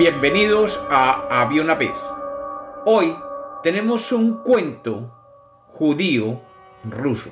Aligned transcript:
Bienvenidos 0.00 0.80
a 0.88 1.42
Había 1.42 1.60
una 1.60 1.74
vez. 1.74 2.10
Hoy 2.86 3.14
tenemos 3.62 4.12
un 4.12 4.42
cuento 4.42 5.12
judío 5.66 6.40
ruso. 6.84 7.28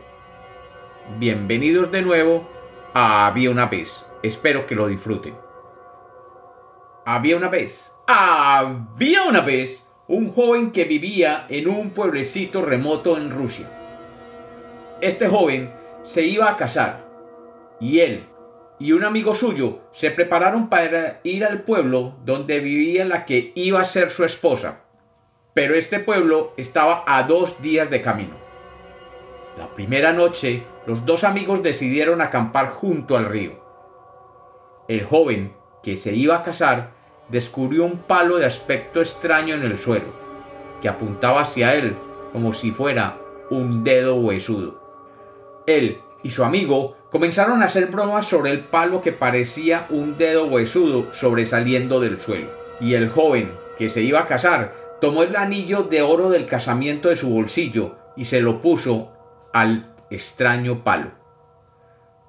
Bienvenidos 1.19 1.91
de 1.91 2.03
nuevo 2.03 2.47
a 2.93 3.27
Había 3.27 3.51
una 3.51 3.65
vez. 3.65 4.05
Espero 4.23 4.67
que 4.67 4.75
lo 4.75 4.87
disfruten. 4.87 5.35
Había 7.07 7.39
una 7.39 7.49
vez. 7.49 7.95
Había 8.07 9.23
una 9.23 9.41
vez 9.41 9.91
un 10.07 10.31
joven 10.31 10.71
que 10.71 10.85
vivía 10.85 11.47
en 11.49 11.71
un 11.71 11.93
pueblecito 11.93 12.61
remoto 12.61 13.17
en 13.17 13.31
Rusia. 13.31 13.71
Este 15.01 15.27
joven 15.27 15.73
se 16.03 16.27
iba 16.27 16.51
a 16.51 16.57
casar 16.59 17.09
y 17.81 18.01
él 18.01 18.29
y 18.81 18.93
un 18.93 19.05
amigo 19.05 19.35
suyo 19.35 19.81
se 19.93 20.11
prepararon 20.11 20.69
para 20.69 21.21
ir 21.25 21.45
al 21.45 21.63
pueblo 21.63 22.17
donde 22.25 22.61
vivía 22.61 23.05
la 23.05 23.25
que 23.25 23.53
iba 23.55 23.81
a 23.81 23.85
ser 23.85 24.11
su 24.11 24.25
esposa. 24.25 24.81
Pero 25.55 25.75
este 25.75 25.99
pueblo 25.99 26.53
estaba 26.57 27.05
a 27.07 27.25
dos 27.25 27.61
días 27.61 27.91
de 27.91 28.01
camino. 28.01 28.37
La 29.59 29.75
primera 29.75 30.13
noche, 30.13 30.63
los 30.87 31.05
dos 31.05 31.25
amigos 31.25 31.63
decidieron 31.63 32.21
acampar 32.21 32.69
junto 32.69 33.17
al 33.17 33.25
río. 33.25 33.61
El 34.87 35.05
joven, 35.05 35.53
que 35.83 35.97
se 35.97 36.15
iba 36.15 36.37
a 36.37 36.43
casar, 36.43 36.93
descubrió 37.29 37.85
un 37.85 37.99
palo 37.99 38.39
de 38.39 38.47
aspecto 38.47 39.01
extraño 39.01 39.57
en 39.57 39.65
el 39.65 39.79
suelo, 39.79 40.13
que 40.81 40.89
apuntaba 40.89 41.41
hacia 41.41 41.75
él 41.75 41.97
como 42.33 42.53
si 42.53 42.71
fuera 42.71 43.19
un 43.51 43.83
dedo 43.83 44.15
huesudo. 44.17 44.81
Él 45.67 46.01
y 46.23 46.31
su 46.31 46.45
amigo 46.45 46.97
comenzaron 47.11 47.63
a 47.63 47.67
hacer 47.67 47.87
bromas 47.87 48.27
sobre 48.27 48.51
el 48.51 48.61
palo 48.61 49.01
que 49.01 49.13
parecía 49.13 49.87
un 49.91 50.19
dedo 50.19 50.47
huesudo 50.47 51.13
sobresaliendo 51.13 52.01
del 52.01 52.19
suelo. 52.19 52.51
Y 52.81 52.95
el 52.95 53.09
joven, 53.09 53.53
que 53.77 53.89
se 53.89 54.03
iba 54.03 54.21
a 54.21 54.27
casar, 54.27 54.75
tomó 55.01 55.23
el 55.23 55.37
anillo 55.37 55.85
de 55.85 56.03
oro 56.03 56.29
del 56.31 56.47
casamiento 56.47 57.09
de 57.09 57.17
su 57.17 57.31
bolsillo 57.31 57.97
y 58.17 58.27
se 58.27 58.41
lo 58.41 58.61
puso 58.61 59.13
al 59.53 59.95
extraño 60.11 60.85
palo. 60.85 61.13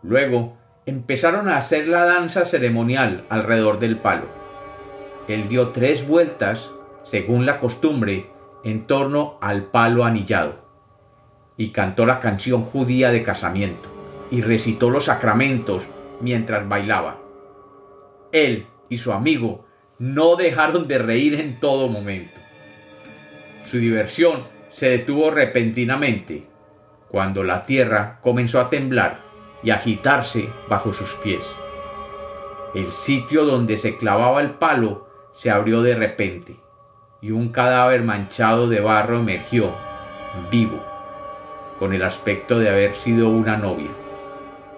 Luego 0.01 0.57
empezaron 0.85 1.49
a 1.49 1.57
hacer 1.57 1.87
la 1.87 2.05
danza 2.05 2.45
ceremonial 2.45 3.25
alrededor 3.29 3.79
del 3.79 3.97
palo. 3.97 4.27
Él 5.27 5.47
dio 5.47 5.69
tres 5.69 6.07
vueltas, 6.07 6.71
según 7.01 7.45
la 7.45 7.59
costumbre, 7.59 8.29
en 8.63 8.87
torno 8.87 9.37
al 9.41 9.65
palo 9.65 10.03
anillado 10.03 10.67
y 11.57 11.69
cantó 11.69 12.05
la 12.05 12.19
canción 12.19 12.63
judía 12.63 13.11
de 13.11 13.21
casamiento 13.21 13.98
y 14.31 14.41
recitó 14.41 14.89
los 14.89 15.05
sacramentos 15.05 15.87
mientras 16.21 16.67
bailaba. 16.67 17.19
Él 18.31 18.67
y 18.89 18.97
su 18.97 19.11
amigo 19.11 19.65
no 19.97 20.35
dejaron 20.35 20.87
de 20.87 20.97
reír 20.97 21.39
en 21.39 21.59
todo 21.59 21.87
momento. 21.87 22.39
Su 23.65 23.77
diversión 23.77 24.43
se 24.69 24.89
detuvo 24.89 25.31
repentinamente 25.31 26.47
cuando 27.09 27.43
la 27.43 27.65
tierra 27.65 28.19
comenzó 28.21 28.59
a 28.59 28.69
temblar 28.69 29.21
y 29.63 29.71
agitarse 29.71 30.49
bajo 30.69 30.93
sus 30.93 31.15
pies. 31.15 31.55
El 32.75 32.93
sitio 32.93 33.45
donde 33.45 33.77
se 33.77 33.97
clavaba 33.97 34.41
el 34.41 34.51
palo 34.51 35.07
se 35.33 35.49
abrió 35.49 35.81
de 35.81 35.95
repente 35.95 36.55
y 37.21 37.31
un 37.31 37.49
cadáver 37.49 38.03
manchado 38.03 38.69
de 38.69 38.79
barro 38.79 39.17
emergió, 39.17 39.73
vivo 40.51 40.85
con 41.79 41.93
el 41.93 42.03
aspecto 42.03 42.59
de 42.59 42.69
haber 42.69 42.93
sido 42.93 43.29
una 43.29 43.57
novia, 43.57 43.89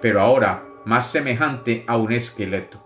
pero 0.02 0.22
ahora 0.22 0.64
más 0.86 1.08
semejante 1.08 1.84
a 1.88 1.98
un 1.98 2.12
esqueleto, 2.12 2.84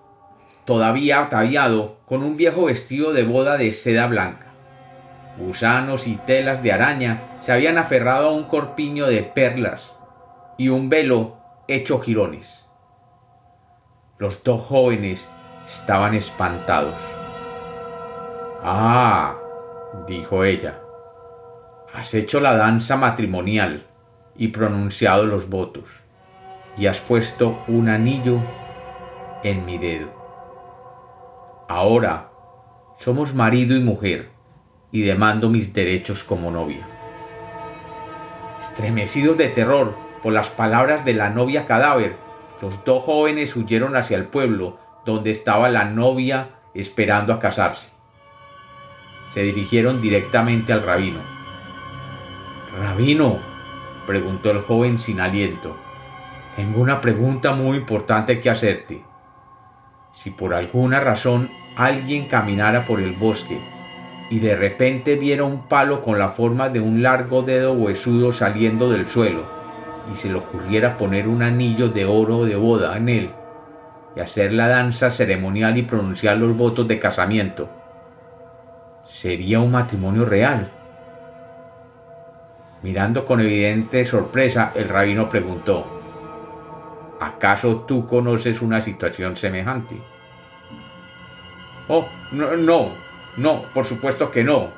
todavía 0.66 1.22
ataviado 1.22 1.98
con 2.06 2.24
un 2.24 2.38
viejo 2.38 2.66
vestido 2.66 3.14
de 3.14 3.24
boda 3.24 3.58
de 3.58 3.72
seda 3.72 4.08
blanca. 4.08 4.54
Gusanos 5.38 6.08
y 6.08 6.16
telas 6.16 6.64
de 6.64 6.72
araña 6.72 7.38
se 7.40 7.52
habían 7.52 7.78
aferrado 7.78 8.30
a 8.30 8.32
un 8.34 8.46
corpiño 8.46 9.08
de 9.08 9.24
perlas 9.24 9.94
y 10.58 10.70
un 10.70 10.90
velo 10.90 11.38
hecho 11.68 12.00
jirones. 12.00 12.66
Los 14.18 14.44
dos 14.44 14.64
jóvenes 14.64 15.30
estaban 15.66 16.14
espantados. 16.14 17.02
Ah, 18.64 19.36
dijo 20.08 20.44
ella, 20.44 20.80
has 21.94 22.14
hecho 22.14 22.40
la 22.40 22.56
danza 22.56 22.96
matrimonial 22.96 23.86
y 24.36 24.50
pronunciado 24.50 25.26
los 25.26 25.50
votos, 25.50 26.05
y 26.78 26.88
has 26.88 27.00
puesto 27.00 27.64
un 27.68 27.90
anillo 27.90 28.40
en 29.44 29.66
mi 29.66 29.78
dedo. 29.78 30.10
Ahora 31.68 32.32
somos 32.98 33.34
marido 33.34 33.76
y 33.76 33.80
mujer, 33.80 34.30
y 34.92 35.02
demando 35.02 35.50
mis 35.50 35.74
derechos 35.74 36.24
como 36.24 36.52
novia. 36.52 36.88
Estremecidos 38.62 39.38
de 39.38 39.50
terror 39.50 39.96
por 40.24 40.34
las 40.34 40.50
palabras 40.50 41.06
de 41.06 41.14
la 41.14 41.30
novia 41.30 41.66
cadáver, 41.66 42.16
los 42.62 42.84
dos 42.86 43.04
jóvenes 43.04 43.56
huyeron 43.56 43.96
hacia 43.96 44.18
el 44.18 44.26
pueblo 44.26 44.78
donde 45.06 45.32
estaba 45.32 45.70
la 45.70 45.86
novia 45.86 46.50
esperando 46.74 47.34
a 47.34 47.40
casarse. 47.40 47.90
Se 49.32 49.42
dirigieron 49.42 50.02
directamente 50.02 50.72
al 50.74 50.84
rabino. 50.84 51.20
Rabino, 52.80 53.40
preguntó 54.08 54.52
el 54.52 54.62
joven 54.62 54.98
sin 54.98 55.20
aliento. 55.20 55.76
Tengo 56.56 56.82
una 56.82 57.02
pregunta 57.02 57.54
muy 57.54 57.78
importante 57.78 58.40
que 58.40 58.50
hacerte. 58.50 59.04
Si 60.14 60.30
por 60.30 60.54
alguna 60.54 61.02
razón 61.02 61.50
alguien 61.76 62.30
caminara 62.30 62.86
por 62.86 63.02
el 63.02 63.12
bosque 63.12 63.60
y 64.30 64.40
de 64.40 64.56
repente 64.56 65.18
viera 65.18 65.44
un 65.44 65.68
palo 65.68 66.02
con 66.02 66.18
la 66.18 66.30
forma 66.30 66.70
de 66.70 66.80
un 66.80 67.04
largo 67.04 67.42
dedo 67.42 67.74
huesudo 67.74 68.32
saliendo 68.32 68.90
del 68.90 69.10
suelo 69.10 69.44
y 70.10 70.16
se 70.16 70.30
le 70.30 70.36
ocurriera 70.36 70.96
poner 70.96 71.28
un 71.28 71.44
anillo 71.44 71.90
de 71.90 72.06
oro 72.06 72.46
de 72.46 72.56
boda 72.56 72.96
en 72.96 73.10
él 73.10 73.32
y 74.16 74.22
hacer 74.22 74.54
la 74.54 74.70
danza 74.70 75.12
ceremonial 75.12 75.78
y 75.78 75.84
pronunciar 75.84 76.38
los 76.38 76.56
votos 76.56 76.88
de 76.88 77.00
casamiento, 77.00 77.70
¿sería 79.06 79.60
un 79.60 79.72
matrimonio 79.72 80.24
real? 80.24 80.72
Mirando 82.82 83.26
con 83.26 83.42
evidente 83.42 84.06
sorpresa, 84.06 84.72
el 84.74 84.88
rabino 84.88 85.28
preguntó, 85.28 85.96
¿acaso 87.20 87.82
tú 87.82 88.06
conoces 88.06 88.62
una 88.62 88.82
situación 88.82 89.38
semejante? 89.38 89.98
Oh, 91.88 92.08
no, 92.32 92.56
no, 92.56 92.94
no, 93.38 93.64
por 93.74 93.86
supuesto 93.86 94.32
que 94.32 94.44
no. 94.44 94.70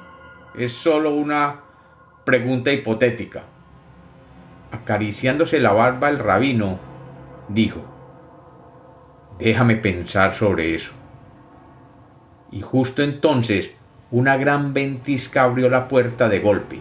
Es 0.56 0.74
solo 0.74 1.12
una 1.12 1.62
pregunta 2.25 2.72
hipotética. 2.72 3.44
Acariciándose 4.72 5.59
la 5.59 5.72
barba 5.72 6.09
el 6.09 6.20
rabino, 6.20 6.80
dijo, 7.48 7.81
déjame 9.40 9.75
pensar 9.75 10.34
sobre 10.36 10.75
eso. 10.75 10.92
Y 12.52 12.62
justo 12.62 13.04
entonces 13.04 13.75
una 14.12 14.38
gran 14.38 14.74
ventisca 14.74 15.44
abrió 15.44 15.69
la 15.69 15.88
puerta 15.88 16.30
de 16.30 16.40
golpe 16.40 16.80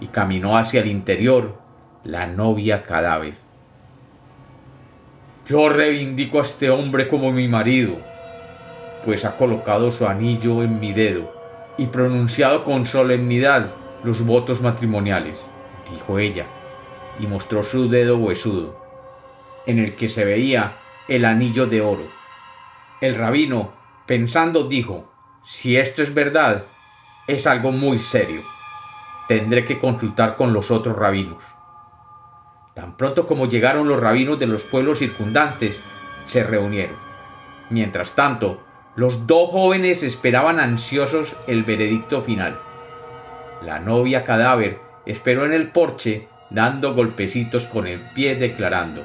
y 0.00 0.06
caminó 0.06 0.56
hacia 0.56 0.80
el 0.80 0.86
interior 0.86 1.58
la 2.04 2.26
novia 2.26 2.82
cadáver. 2.82 3.49
Yo 5.46 5.68
reivindico 5.68 6.38
a 6.38 6.42
este 6.42 6.70
hombre 6.70 7.08
como 7.08 7.32
mi 7.32 7.48
marido, 7.48 7.98
pues 9.04 9.24
ha 9.24 9.36
colocado 9.36 9.90
su 9.90 10.06
anillo 10.06 10.62
en 10.62 10.78
mi 10.78 10.92
dedo 10.92 11.32
y 11.76 11.86
pronunciado 11.86 12.64
con 12.64 12.86
solemnidad 12.86 13.72
los 14.04 14.24
votos 14.24 14.60
matrimoniales, 14.60 15.38
dijo 15.90 16.18
ella, 16.18 16.46
y 17.18 17.26
mostró 17.26 17.62
su 17.62 17.88
dedo 17.88 18.16
huesudo, 18.18 18.78
en 19.66 19.78
el 19.78 19.96
que 19.96 20.08
se 20.08 20.24
veía 20.24 20.76
el 21.08 21.24
anillo 21.24 21.66
de 21.66 21.80
oro. 21.80 22.06
El 23.00 23.14
rabino, 23.14 23.72
pensando, 24.06 24.64
dijo, 24.64 25.10
si 25.44 25.76
esto 25.76 26.02
es 26.02 26.14
verdad, 26.14 26.64
es 27.26 27.46
algo 27.46 27.72
muy 27.72 27.98
serio 27.98 28.42
tendré 29.30 29.64
que 29.64 29.78
consultar 29.78 30.34
con 30.34 30.52
los 30.52 30.72
otros 30.72 30.96
rabinos. 30.96 31.40
Tan 32.74 32.96
pronto 32.96 33.26
como 33.26 33.46
llegaron 33.46 33.88
los 33.88 34.00
rabinos 34.00 34.38
de 34.38 34.46
los 34.46 34.62
pueblos 34.62 35.00
circundantes, 35.00 35.80
se 36.24 36.44
reunieron. 36.44 36.96
Mientras 37.68 38.14
tanto, 38.14 38.62
los 38.96 39.26
dos 39.26 39.50
jóvenes 39.50 40.02
esperaban 40.02 40.60
ansiosos 40.60 41.36
el 41.46 41.64
veredicto 41.64 42.22
final. 42.22 42.60
La 43.62 43.78
novia 43.78 44.24
cadáver 44.24 44.80
esperó 45.06 45.44
en 45.44 45.52
el 45.52 45.70
porche 45.70 46.28
dando 46.50 46.94
golpecitos 46.94 47.66
con 47.66 47.86
el 47.86 48.00
pie 48.12 48.36
declarando, 48.36 49.04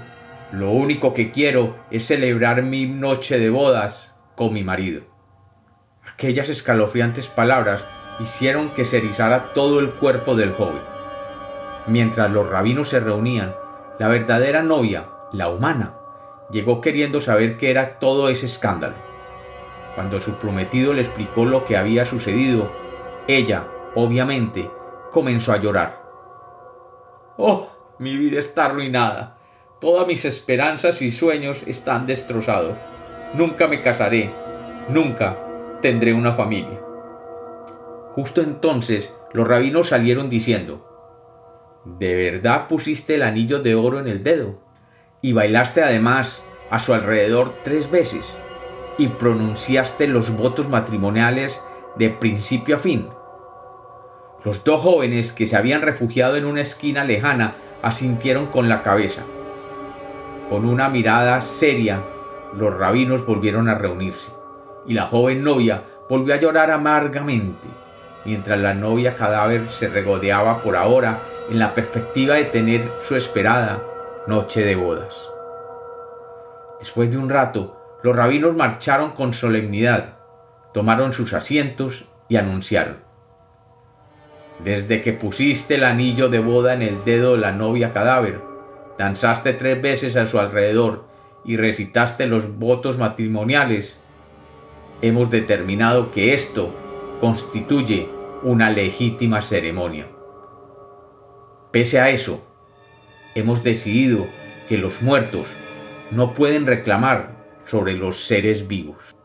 lo 0.51 0.71
único 0.71 1.13
que 1.13 1.31
quiero 1.31 1.75
es 1.91 2.05
celebrar 2.05 2.63
mi 2.63 2.85
noche 2.85 3.39
de 3.39 3.49
bodas 3.49 4.15
con 4.35 4.53
mi 4.53 4.63
marido. 4.63 5.01
Aquellas 6.13 6.49
escalofriantes 6.49 7.27
palabras 7.27 7.83
hicieron 8.19 8.69
que 8.69 8.85
se 8.85 8.97
erizara 8.97 9.53
todo 9.53 9.79
el 9.79 9.91
cuerpo 9.91 10.35
del 10.35 10.53
joven. 10.53 10.94
Mientras 11.87 12.31
los 12.31 12.49
rabinos 12.49 12.89
se 12.89 12.99
reunían, 12.99 13.55
la 13.99 14.07
verdadera 14.07 14.63
novia, 14.63 15.09
la 15.31 15.49
humana, 15.49 15.93
llegó 16.49 16.81
queriendo 16.81 17.21
saber 17.21 17.57
qué 17.57 17.71
era 17.71 17.99
todo 17.99 18.29
ese 18.29 18.47
escándalo. 18.47 18.95
Cuando 19.93 20.19
su 20.19 20.35
prometido 20.35 20.93
le 20.93 21.01
explicó 21.01 21.45
lo 21.45 21.63
que 21.63 21.77
había 21.77 22.05
sucedido, 22.05 22.71
ella, 23.27 23.67
obviamente, 23.95 24.69
comenzó 25.11 25.53
a 25.53 25.57
llorar. 25.57 26.03
Oh, 27.37 27.69
mi 27.99 28.17
vida 28.17 28.39
está 28.39 28.65
arruinada. 28.65 29.37
Todas 29.79 30.07
mis 30.07 30.25
esperanzas 30.25 31.01
y 31.01 31.11
sueños 31.11 31.63
están 31.65 32.07
destrozados. 32.07 32.77
Nunca 33.33 33.67
me 33.67 33.81
casaré. 33.81 34.33
Nunca 34.89 35.37
tendré 35.81 36.13
una 36.13 36.33
familia. 36.33 36.79
Justo 38.13 38.41
entonces 38.41 39.13
los 39.33 39.47
rabinos 39.47 39.89
salieron 39.89 40.29
diciendo, 40.29 40.94
¿De 41.85 42.15
verdad 42.15 42.67
pusiste 42.67 43.13
el 43.15 43.21
anillo 43.21 43.59
de 43.59 43.75
oro 43.75 43.99
en 43.99 44.07
el 44.07 44.23
dedo? 44.23 44.59
Y 45.21 45.33
bailaste 45.33 45.83
además 45.83 46.43
a 46.71 46.79
su 46.79 46.93
alrededor 46.95 47.53
tres 47.63 47.91
veces 47.91 48.39
y 48.97 49.07
pronunciaste 49.07 50.07
los 50.07 50.35
votos 50.35 50.67
matrimoniales 50.67 51.61
de 51.95 52.09
principio 52.09 52.77
a 52.77 52.79
fin. 52.79 53.07
Los 54.43 54.63
dos 54.63 54.81
jóvenes 54.81 55.31
que 55.31 55.45
se 55.45 55.57
habían 55.57 55.83
refugiado 55.83 56.37
en 56.37 56.45
una 56.45 56.61
esquina 56.61 57.03
lejana 57.03 57.55
asintieron 57.83 58.47
con 58.47 58.67
la 58.67 58.81
cabeza. 58.81 59.21
Con 60.49 60.65
una 60.65 60.89
mirada 60.89 61.39
seria, 61.41 62.03
los 62.55 62.73
rabinos 62.73 63.25
volvieron 63.25 63.69
a 63.69 63.75
reunirse, 63.75 64.31
y 64.87 64.93
la 64.93 65.05
joven 65.07 65.43
novia 65.43 65.83
volvió 66.09 66.33
a 66.33 66.37
llorar 66.37 66.71
amargamente, 66.71 67.67
mientras 68.25 68.59
la 68.59 68.73
novia 68.73 69.15
cadáver 69.15 69.69
se 69.69 69.87
regodeaba 69.87 70.59
por 70.59 70.75
ahora 70.75 71.21
en 71.49 71.59
la 71.59 71.73
perspectiva 71.73 72.35
de 72.35 72.45
tener 72.45 72.91
su 73.03 73.15
esperada 73.15 73.83
noche 74.27 74.65
de 74.65 74.75
bodas. 74.75 75.29
Después 76.79 77.11
de 77.11 77.17
un 77.17 77.29
rato, 77.29 77.99
los 78.03 78.15
rabinos 78.15 78.55
marcharon 78.55 79.11
con 79.11 79.33
solemnidad, 79.33 80.17
tomaron 80.73 81.13
sus 81.13 81.33
asientos 81.33 82.05
y 82.27 82.37
anunciaron. 82.37 82.97
Desde 84.63 85.01
que 85.01 85.13
pusiste 85.13 85.75
el 85.75 85.83
anillo 85.83 86.29
de 86.29 86.39
boda 86.39 86.73
en 86.73 86.81
el 86.81 87.03
dedo 87.03 87.33
de 87.33 87.39
la 87.39 87.51
novia 87.51 87.93
cadáver, 87.93 88.41
danzaste 88.97 89.53
tres 89.53 89.81
veces 89.81 90.15
a 90.15 90.25
su 90.25 90.39
alrededor 90.39 91.05
y 91.43 91.57
recitaste 91.57 92.25
los 92.25 92.57
votos 92.57 92.97
matrimoniales, 92.97 93.99
hemos 95.01 95.29
determinado 95.29 96.09
que 96.11 96.33
esto 96.33 96.73
constituye 97.19 98.14
una 98.45 98.69
legítima 98.69 99.41
ceremonia. 99.41 100.07
Pese 101.71 101.99
a 101.99 102.11
eso, 102.11 102.45
hemos 103.33 103.63
decidido 103.63 104.27
que 104.69 104.77
los 104.77 105.01
muertos 105.01 105.47
no 106.11 106.35
pueden 106.35 106.67
reclamar 106.67 107.43
sobre 107.65 107.93
los 107.93 108.23
seres 108.23 108.67
vivos. 108.67 109.15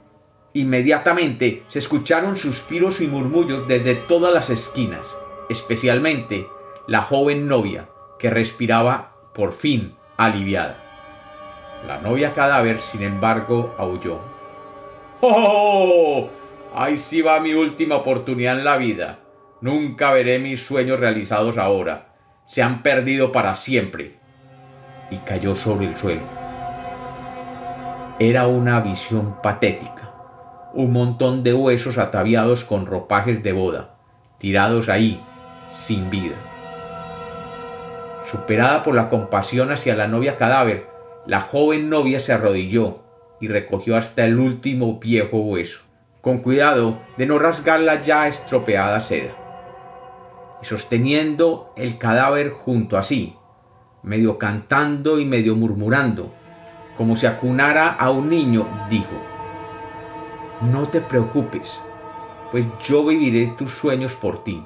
Inmediatamente 0.54 1.64
se 1.68 1.80
escucharon 1.80 2.38
suspiros 2.38 3.02
y 3.02 3.08
murmullos 3.08 3.68
desde 3.68 3.94
todas 3.94 4.32
las 4.32 4.48
esquinas, 4.48 5.14
especialmente 5.50 6.46
la 6.86 7.02
joven 7.02 7.46
novia, 7.46 7.90
que 8.18 8.30
respiraba 8.30 9.16
por 9.34 9.52
fin 9.52 9.96
aliviada. 10.16 10.82
La 11.86 12.00
novia 12.00 12.32
cadáver, 12.32 12.80
sin 12.80 13.02
embargo, 13.02 13.74
aulló. 13.76 14.18
¡Oh! 15.20 16.30
Ahí 16.74 16.98
sí 16.98 17.22
va 17.22 17.40
mi 17.40 17.54
última 17.54 17.96
oportunidad 17.96 18.58
en 18.58 18.64
la 18.64 18.76
vida. 18.76 19.18
Nunca 19.60 20.12
veré 20.12 20.38
mis 20.38 20.64
sueños 20.64 21.00
realizados 21.00 21.58
ahora. 21.58 22.14
Se 22.46 22.62
han 22.62 22.82
perdido 22.82 23.32
para 23.32 23.56
siempre. 23.56 24.18
Y 25.10 25.16
cayó 25.18 25.54
sobre 25.54 25.86
el 25.86 25.96
suelo 25.96 26.40
era 28.20 28.46
una 28.46 28.82
visión 28.82 29.40
patética. 29.42 30.12
Un 30.74 30.92
montón 30.92 31.42
de 31.42 31.54
huesos 31.54 31.96
ataviados 31.96 32.66
con 32.66 32.84
ropajes 32.84 33.42
de 33.42 33.54
boda, 33.54 33.94
tirados 34.36 34.90
ahí, 34.90 35.24
sin 35.66 36.10
vida. 36.10 36.36
Superada 38.30 38.82
por 38.82 38.94
la 38.94 39.08
compasión 39.08 39.72
hacia 39.72 39.96
la 39.96 40.06
novia 40.06 40.36
cadáver, 40.36 40.86
la 41.24 41.40
joven 41.40 41.88
novia 41.88 42.20
se 42.20 42.34
arrodilló 42.34 43.04
y 43.40 43.48
recogió 43.48 43.96
hasta 43.96 44.26
el 44.26 44.38
último 44.38 44.98
viejo 44.98 45.38
hueso, 45.38 45.80
con 46.20 46.38
cuidado 46.38 47.00
de 47.16 47.26
no 47.26 47.38
rasgar 47.38 47.80
la 47.80 48.02
ya 48.02 48.28
estropeada 48.28 49.00
seda. 49.00 49.36
Y 50.62 50.66
sosteniendo 50.66 51.72
el 51.76 51.98
cadáver 51.98 52.50
junto 52.50 52.98
a 52.98 53.02
sí, 53.02 53.36
medio 54.02 54.38
cantando 54.38 55.18
y 55.18 55.24
medio 55.24 55.56
murmurando, 55.56 56.32
como 56.96 57.16
si 57.16 57.26
acunara 57.26 57.88
a 57.88 58.10
un 58.10 58.28
niño, 58.28 58.68
dijo, 58.90 59.14
No 60.60 60.88
te 60.88 61.00
preocupes, 61.00 61.80
pues 62.50 62.66
yo 62.82 63.06
viviré 63.06 63.54
tus 63.56 63.72
sueños 63.72 64.14
por 64.14 64.44
ti. 64.44 64.62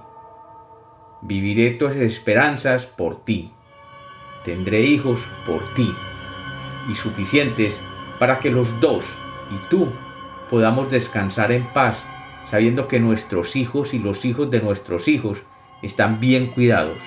Viviré 1.23 1.71
tus 1.71 1.95
esperanzas 1.95 2.87
por 2.87 3.25
ti. 3.25 3.53
Tendré 4.45 4.83
hijos 4.83 5.21
por 5.47 5.73
ti, 5.75 5.95
y 6.91 6.95
suficientes 6.95 7.81
para 8.19 8.41
que 8.41 8.51
los 8.51 8.81
dos 8.81 9.07
y 9.51 9.69
tú 9.71 9.89
podamos 10.51 10.91
descansar 10.91 11.53
en 11.53 11.67
paz, 11.73 12.05
sabiendo 12.47 12.89
que 12.89 13.01
nuestros 13.01 13.57
hijos 13.57 13.95
y 13.95 13.99
los 13.99 14.25
hijos 14.25 14.51
de 14.51 14.61
nuestros 14.61 15.09
hijos 15.09 15.43
están 15.83 16.21
bien 16.21 16.49
cuidados 16.49 16.99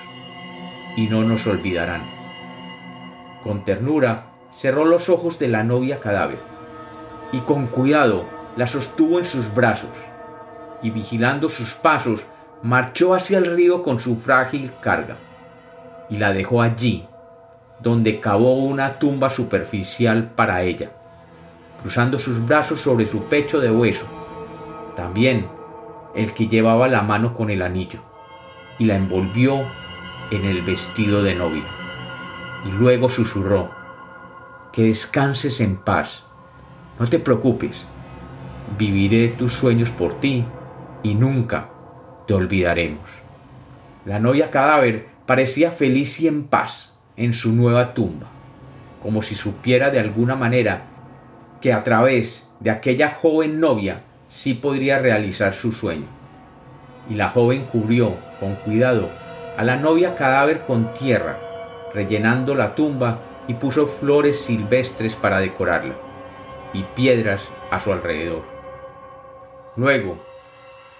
y 0.96 1.06
no 1.06 1.22
nos 1.22 1.46
olvidarán. 1.46 2.02
Con 3.42 3.64
ternura 3.64 4.32
cerró 4.52 4.84
los 4.84 5.08
ojos 5.08 5.38
de 5.38 5.48
la 5.48 5.62
novia 5.62 6.00
cadáver 6.00 6.40
y 7.32 7.40
con 7.40 7.66
cuidado 7.66 8.24
la 8.56 8.66
sostuvo 8.66 9.18
en 9.18 9.24
sus 9.24 9.54
brazos 9.54 9.96
y 10.82 10.90
vigilando 10.90 11.48
sus 11.48 11.74
pasos 11.74 12.24
marchó 12.62 13.14
hacia 13.14 13.38
el 13.38 13.46
río 13.46 13.82
con 13.82 14.00
su 14.00 14.16
frágil 14.16 14.72
carga 14.80 15.16
y 16.10 16.16
la 16.16 16.32
dejó 16.32 16.62
allí 16.62 17.06
donde 17.80 18.20
cavó 18.20 18.56
una 18.56 18.98
tumba 18.98 19.30
superficial 19.30 20.30
para 20.30 20.62
ella, 20.62 20.90
cruzando 21.80 22.18
sus 22.18 22.44
brazos 22.44 22.80
sobre 22.80 23.06
su 23.06 23.24
pecho 23.24 23.60
de 23.60 23.70
hueso, 23.70 24.06
también 24.96 25.46
el 26.14 26.32
que 26.34 26.48
llevaba 26.48 26.88
la 26.88 27.02
mano 27.02 27.34
con 27.34 27.50
el 27.50 27.62
anillo, 27.62 28.00
y 28.78 28.84
la 28.84 28.96
envolvió 28.96 29.62
en 30.30 30.44
el 30.44 30.62
vestido 30.62 31.22
de 31.22 31.34
novia. 31.34 31.64
Y 32.66 32.72
luego 32.72 33.08
susurró, 33.08 33.70
que 34.72 34.84
descanses 34.84 35.60
en 35.60 35.76
paz. 35.76 36.24
No 36.98 37.08
te 37.08 37.18
preocupes, 37.18 37.86
viviré 38.76 39.28
tus 39.28 39.52
sueños 39.52 39.90
por 39.90 40.18
ti 40.20 40.44
y 41.02 41.14
nunca 41.14 41.70
te 42.26 42.34
olvidaremos. 42.34 43.08
La 44.04 44.18
novia 44.18 44.50
cadáver 44.50 45.08
parecía 45.26 45.70
feliz 45.70 46.20
y 46.20 46.28
en 46.28 46.44
paz 46.44 46.94
en 47.16 47.32
su 47.32 47.52
nueva 47.52 47.94
tumba, 47.94 48.26
como 49.02 49.22
si 49.22 49.34
supiera 49.34 49.90
de 49.90 50.00
alguna 50.00 50.36
manera 50.36 50.86
que 51.60 51.72
a 51.72 51.84
través 51.84 52.48
de 52.60 52.70
aquella 52.70 53.10
joven 53.10 53.60
novia 53.60 54.02
sí 54.28 54.54
podría 54.54 54.98
realizar 54.98 55.54
su 55.54 55.72
sueño. 55.72 56.06
Y 57.08 57.14
la 57.14 57.30
joven 57.30 57.64
cubrió 57.64 58.16
con 58.38 58.54
cuidado 58.56 59.10
a 59.56 59.64
la 59.64 59.76
novia 59.76 60.14
cadáver 60.14 60.64
con 60.66 60.92
tierra, 60.94 61.38
rellenando 61.92 62.54
la 62.54 62.74
tumba 62.74 63.20
y 63.48 63.54
puso 63.54 63.86
flores 63.86 64.40
silvestres 64.40 65.16
para 65.16 65.40
decorarla 65.40 65.96
y 66.72 66.82
piedras 66.82 67.48
a 67.70 67.80
su 67.80 67.92
alrededor. 67.92 68.44
Luego, 69.76 70.18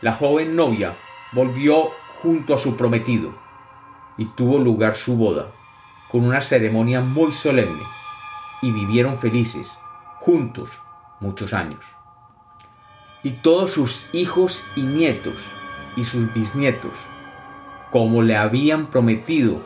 la 0.00 0.12
joven 0.12 0.56
novia 0.56 0.94
volvió 1.32 1.90
junto 2.22 2.54
a 2.54 2.58
su 2.58 2.76
prometido 2.76 3.34
y 4.16 4.24
tuvo 4.26 4.58
lugar 4.58 4.96
su 4.96 5.16
boda, 5.16 5.52
con 6.10 6.24
una 6.24 6.40
ceremonia 6.40 7.00
muy 7.00 7.32
solemne, 7.32 7.82
y 8.62 8.72
vivieron 8.72 9.18
felices, 9.18 9.78
juntos, 10.20 10.70
muchos 11.20 11.54
años. 11.54 11.84
Y 13.22 13.32
todos 13.32 13.72
sus 13.72 14.14
hijos 14.14 14.64
y 14.76 14.82
nietos 14.82 15.36
y 15.96 16.04
sus 16.04 16.32
bisnietos, 16.32 16.92
como 17.90 18.22
le 18.22 18.36
habían 18.36 18.86
prometido, 18.86 19.62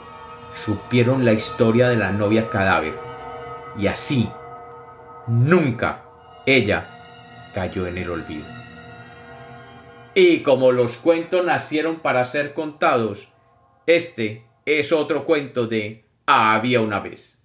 supieron 0.55 1.25
la 1.25 1.33
historia 1.33 1.89
de 1.89 1.97
la 1.97 2.13
novia 2.13 2.49
cadáver. 2.49 2.99
Y 3.79 3.87
así, 3.87 4.29
nunca 5.27 6.05
ella 6.47 7.51
cayó 7.55 7.87
en 7.87 7.99
el 7.99 8.11
olvido. 8.11 8.47
Y 10.15 10.41
como 10.41 10.73
los 10.73 10.99
cuentos 10.99 11.45
nacieron 11.45 11.97
para 12.01 12.25
ser 12.25 12.55
contados, 12.55 13.29
este 13.87 14.47
es 14.67 14.93
otro 14.93 15.25
cuento 15.25 15.67
de 15.67 16.05
Había 16.27 16.81
una 16.81 17.01
vez. 17.01 17.39